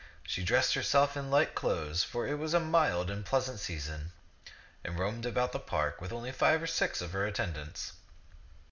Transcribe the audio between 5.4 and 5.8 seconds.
in the